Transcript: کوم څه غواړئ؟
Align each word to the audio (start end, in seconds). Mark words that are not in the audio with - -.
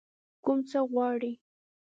کوم 0.43 0.59
څه 0.69 0.79
غواړئ؟ 0.91 1.33